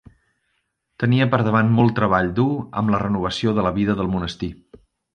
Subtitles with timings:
[1.03, 2.49] Tenia per davant molt treball dur
[2.83, 4.53] amb la renovació de la vida del monestir.